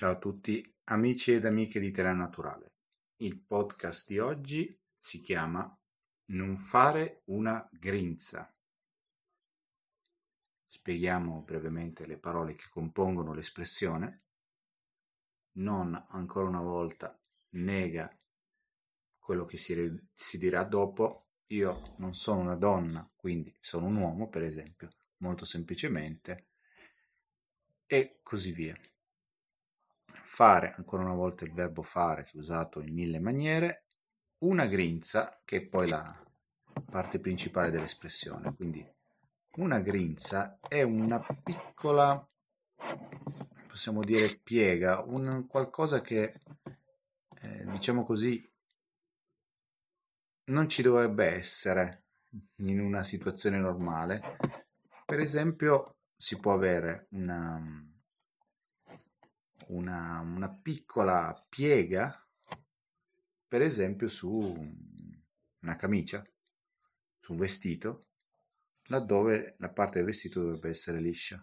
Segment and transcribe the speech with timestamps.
[0.00, 2.72] Ciao a tutti amici ed amiche di Terra Naturale.
[3.16, 5.78] Il podcast di oggi si chiama
[6.28, 8.50] Non fare una grinza.
[10.68, 14.22] Spieghiamo brevemente le parole che compongono l'espressione.
[15.56, 17.20] Non ancora una volta
[17.56, 18.10] nega
[19.18, 21.26] quello che si, si dirà dopo.
[21.48, 24.88] Io non sono una donna, quindi sono un uomo, per esempio,
[25.18, 26.52] molto semplicemente,
[27.84, 28.74] e così via
[30.32, 33.86] fare, ancora una volta il verbo fare che è usato in mille maniere,
[34.38, 36.24] una grinza, che è poi la
[36.88, 38.54] parte principale dell'espressione.
[38.54, 38.88] Quindi
[39.56, 42.26] una grinza è una piccola,
[43.66, 46.40] possiamo dire, piega, un qualcosa che,
[47.42, 48.48] eh, diciamo così,
[50.44, 52.04] non ci dovrebbe essere
[52.58, 54.36] in una situazione normale.
[55.04, 57.89] Per esempio, si può avere una
[59.70, 62.26] una, una piccola piega,
[63.46, 64.30] per esempio su
[65.60, 66.24] una camicia,
[67.20, 68.00] su un vestito,
[68.84, 71.38] laddove la parte del vestito dovrebbe essere liscia.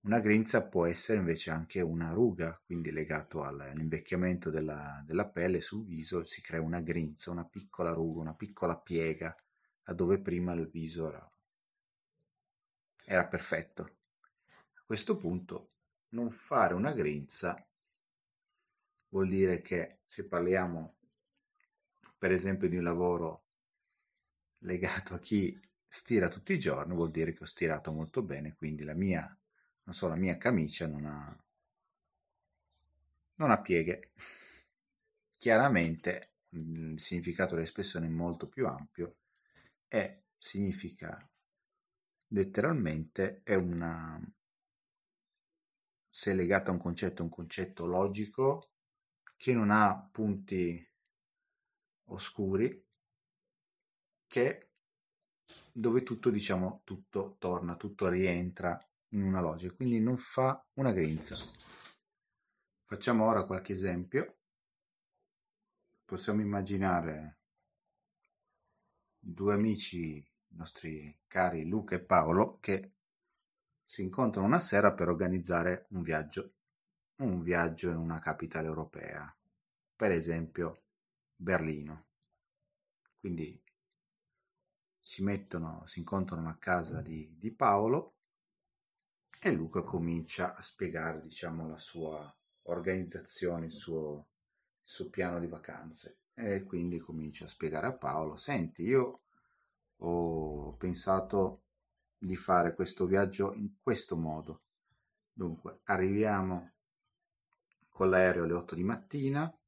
[0.00, 5.86] Una grinza può essere invece anche una ruga, quindi legato all'invecchiamento della, della, pelle sul
[5.86, 9.34] viso si crea una grinza, una piccola ruga, una piccola piega,
[9.84, 11.30] laddove prima il viso era,
[13.06, 13.82] era perfetto.
[14.74, 15.70] A questo punto
[16.14, 17.54] non fare una grinza
[19.08, 20.96] vuol dire che se parliamo
[22.18, 23.44] per esempio di un lavoro
[24.58, 28.82] legato a chi stira tutti i giorni vuol dire che ho stirato molto bene quindi
[28.84, 29.36] la mia
[29.90, 31.44] so la mia camicia non ha
[33.36, 34.12] non ha pieghe.
[35.34, 39.16] Chiaramente il significato dell'espressione è molto più ampio
[39.88, 41.28] e significa
[42.28, 44.20] letteralmente è una
[46.16, 48.70] se è legato a un concetto, è un concetto logico
[49.36, 50.88] che non ha punti
[52.04, 52.86] oscuri,
[54.28, 54.70] che
[55.72, 61.34] dove tutto, diciamo, tutto torna, tutto rientra in una logica, quindi non fa una grinza.
[62.84, 64.36] Facciamo ora qualche esempio.
[66.04, 67.40] Possiamo immaginare
[69.18, 72.93] due amici, nostri cari Luca e Paolo, che
[73.84, 76.52] si incontrano una sera per organizzare un viaggio,
[77.16, 79.32] un viaggio in una capitale europea,
[79.94, 80.82] per esempio
[81.36, 82.06] Berlino.
[83.20, 83.60] Quindi
[84.98, 88.14] si mettono, si incontrano a casa di, di Paolo
[89.38, 94.28] e Luca comincia a spiegare, diciamo, la sua organizzazione, il suo,
[94.82, 96.20] il suo piano di vacanze.
[96.32, 99.20] E quindi comincia a spiegare a Paolo, senti, io
[99.98, 101.63] ho pensato
[102.24, 104.62] di fare questo viaggio in questo modo.
[105.32, 106.72] Dunque, arriviamo
[107.88, 109.58] con l'aereo alle 8 di mattina,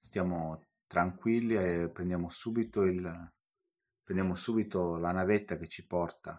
[0.00, 3.32] stiamo tranquilli e prendiamo subito, il,
[4.02, 6.38] prendiamo subito la navetta che ci porta,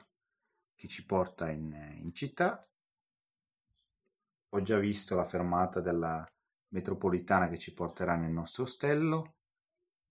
[0.75, 2.67] che ci porta in, in città.
[4.53, 6.25] Ho già visto la fermata della
[6.69, 9.35] metropolitana che ci porterà nel nostro ostello.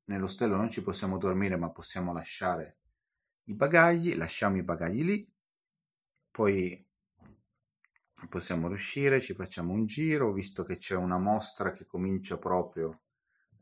[0.04, 2.79] Nell'ostello non ci possiamo dormire, ma possiamo lasciare
[3.44, 5.32] i bagagli, lasciamo i bagagli lì,
[6.30, 6.86] poi
[8.28, 13.00] possiamo riuscire, ci facciamo un giro, visto che c'è una mostra che comincia proprio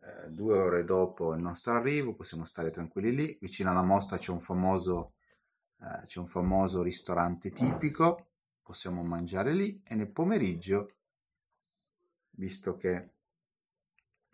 [0.00, 4.30] eh, due ore dopo il nostro arrivo, possiamo stare tranquilli lì, vicino alla mostra c'è
[4.30, 5.14] un famoso,
[5.78, 8.28] eh, c'è un famoso ristorante tipico,
[8.62, 10.96] possiamo mangiare lì e nel pomeriggio,
[12.30, 13.10] visto che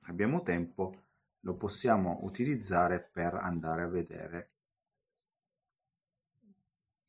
[0.03, 1.03] abbiamo tempo,
[1.41, 4.54] lo possiamo utilizzare per andare a vedere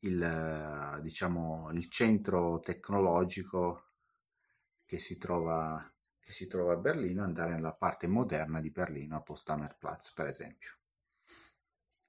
[0.06, 3.84] il, diciamo, il centro tecnologico
[4.84, 9.22] che si, trova, che si trova a Berlino, andare nella parte moderna di Berlino, a
[9.22, 9.76] Potsdamer
[10.14, 10.70] per esempio.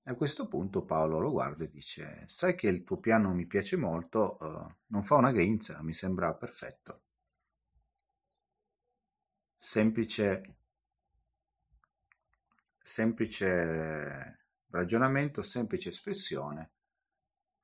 [0.03, 3.75] A questo punto Paolo lo guarda e dice: Sai che il tuo piano mi piace
[3.75, 7.01] molto, uh, non fa una grinza, mi sembra perfetto.
[9.57, 10.55] Semplice,
[12.81, 16.76] semplice ragionamento, semplice espressione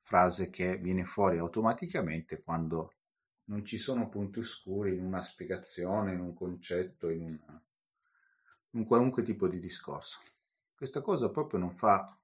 [0.04, 2.92] frase che viene fuori automaticamente quando
[3.44, 7.38] non ci sono punti oscuri in una spiegazione, in un concetto, in,
[8.70, 10.20] un qualunque tipo di discorso.
[10.74, 12.16] Questa cosa proprio non fa,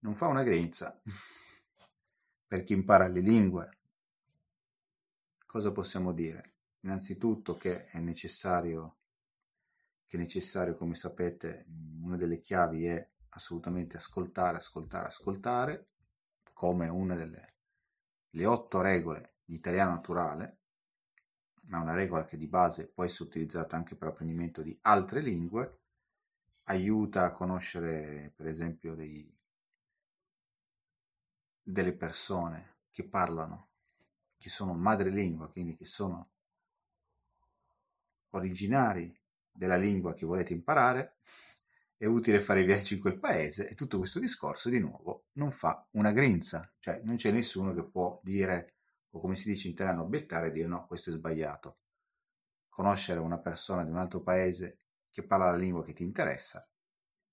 [0.00, 1.00] non fa una grinza
[2.46, 3.70] per chi impara le lingue.
[5.46, 6.54] Cosa possiamo dire?
[6.80, 8.96] Innanzitutto che è necessario,
[10.06, 11.66] che è necessario, come sapete,
[12.02, 15.86] una delle chiavi è assolutamente ascoltare, ascoltare, ascoltare
[16.56, 17.52] come una delle
[18.30, 20.58] le otto regole di italiano naturale,
[21.64, 25.80] ma una regola che di base può essere utilizzata anche per l'apprendimento di altre lingue,
[26.64, 29.30] aiuta a conoscere per esempio dei,
[31.62, 33.68] delle persone che parlano,
[34.38, 36.30] che sono madrelingua, quindi che sono
[38.30, 39.14] originari
[39.52, 41.18] della lingua che volete imparare,
[41.98, 45.86] è utile fare viaggi in quel paese e tutto questo discorso di nuovo non fa
[45.92, 48.74] una grinza, cioè non c'è nessuno che può dire,
[49.10, 51.78] o come si dice in italiano, obiettare e dire no, questo è sbagliato.
[52.68, 56.68] Conoscere una persona di un altro paese che parla la lingua che ti interessa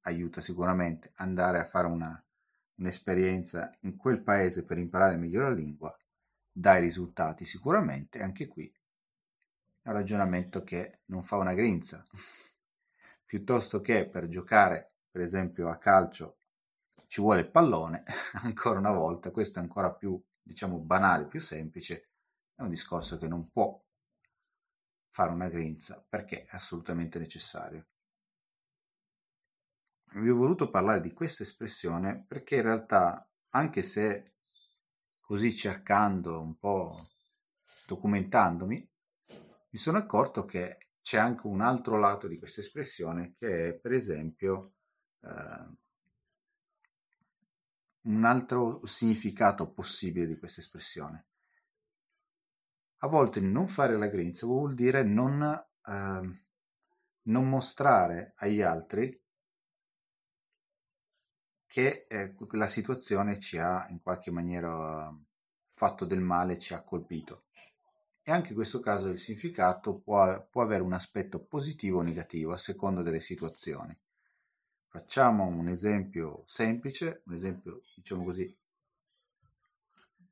[0.04, 1.12] aiuta sicuramente.
[1.16, 2.26] Andare a fare una,
[2.76, 5.94] un'esperienza in quel paese per imparare meglio la lingua
[6.50, 8.22] dai risultati sicuramente.
[8.22, 8.74] Anche qui
[9.82, 12.06] è un ragionamento che non fa una grinza
[13.34, 16.38] piuttosto che per giocare per esempio a calcio
[17.08, 18.04] ci vuole il pallone
[18.44, 22.12] ancora una volta questo è ancora più diciamo banale più semplice
[22.54, 23.84] è un discorso che non può
[25.10, 27.88] fare una grinza perché è assolutamente necessario.
[30.14, 34.36] Vi ho voluto parlare di questa espressione perché in realtà, anche se
[35.20, 37.10] così cercando un po',
[37.88, 38.92] documentandomi,
[39.70, 43.92] mi sono accorto che c'è anche un altro lato di questa espressione che è, per
[43.92, 44.76] esempio,
[45.22, 45.82] eh,
[48.04, 51.28] un altro significato possibile di questa espressione.
[53.00, 56.44] A volte non fare la grinza vuol dire non, eh,
[57.24, 59.22] non mostrare agli altri
[61.68, 65.14] che eh, la situazione ci ha in qualche maniera
[65.68, 67.48] fatto del male, ci ha colpito.
[68.26, 72.54] E anche in questo caso il significato può, può avere un aspetto positivo o negativo
[72.54, 73.98] a seconda delle situazioni.
[74.88, 78.58] Facciamo un esempio semplice, un esempio diciamo così,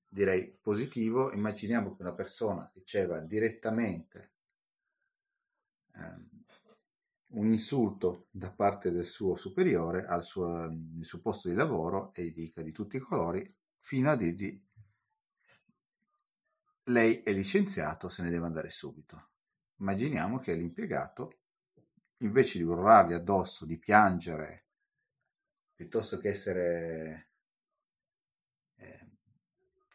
[0.07, 1.33] direi positivo.
[1.33, 4.31] Immaginiamo che una persona riceva direttamente
[5.93, 6.29] eh,
[7.33, 10.69] un insulto da parte del suo superiore al suo
[11.21, 13.45] posto di lavoro e gli dica di tutti i colori
[13.77, 14.61] fino a dirgli
[16.85, 19.29] lei è licenziato, se ne deve andare subito.
[19.77, 21.39] Immaginiamo che l'impiegato,
[22.17, 24.65] invece di urlargli addosso, di piangere,
[25.73, 27.29] piuttosto che essere
[28.75, 29.09] eh,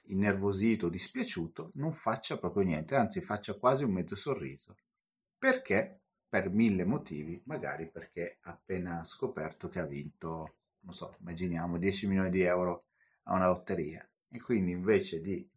[0.06, 4.76] innervosito, dispiaciuto, non faccia proprio niente, anzi faccia quasi un mezzo sorriso.
[5.38, 6.00] Perché?
[6.28, 12.08] per mille motivi, magari perché ha appena scoperto che ha vinto, non so, immaginiamo 10
[12.08, 12.86] milioni di euro
[13.24, 15.48] a una lotteria e quindi invece di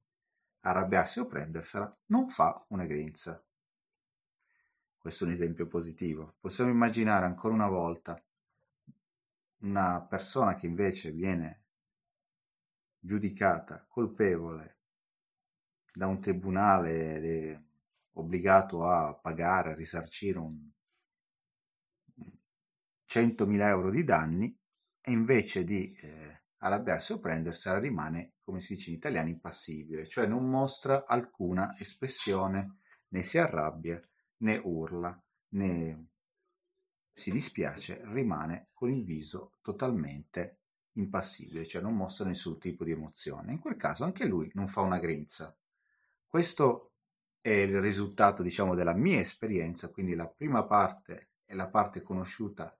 [0.61, 3.43] arrabbiarsi o prendersela non fa una grinza.
[4.97, 6.35] Questo è un esempio positivo.
[6.39, 8.21] Possiamo immaginare ancora una volta
[9.59, 11.63] una persona che invece viene
[12.99, 14.77] giudicata colpevole
[15.93, 17.63] da un tribunale
[18.13, 20.69] obbligato a pagare, a risarcire un
[23.07, 24.55] 100.000 euro di danni
[25.01, 30.25] e invece di eh, arrabbiarsi o prendersela rimane, come si dice in italiano, impassibile, cioè
[30.25, 32.77] non mostra alcuna espressione,
[33.09, 34.01] né si arrabbia,
[34.37, 36.07] né urla, né
[37.13, 40.61] si dispiace, rimane con il viso totalmente
[40.93, 43.51] impassibile, cioè non mostra nessun tipo di emozione.
[43.51, 45.55] In quel caso anche lui non fa una grinza.
[46.25, 46.93] Questo
[47.39, 52.75] è il risultato, diciamo, della mia esperienza, quindi la prima parte è la parte conosciuta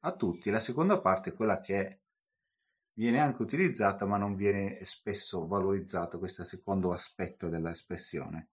[0.00, 2.00] a tutti, la seconda parte è quella che
[3.00, 8.50] viene anche utilizzata ma non viene spesso valorizzato, questo secondo aspetto dell'espressione.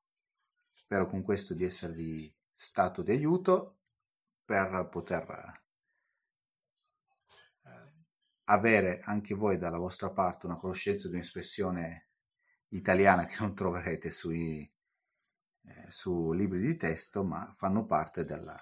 [0.73, 3.79] Spero con questo di esservi stato di aiuto
[4.45, 5.61] per poter
[7.65, 7.93] eh,
[8.45, 12.07] avere anche voi dalla vostra parte una conoscenza di un'espressione
[12.69, 14.71] italiana che non troverete sui
[15.63, 18.57] eh, su libri di testo, ma fanno parte della,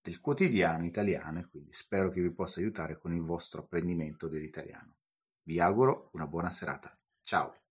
[0.00, 4.96] del quotidiano italiano e quindi spero che vi possa aiutare con il vostro apprendimento dell'italiano.
[5.44, 6.96] Vi auguro una buona serata.
[7.22, 7.61] Ciao!